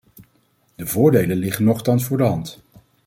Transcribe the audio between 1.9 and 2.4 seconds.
voor de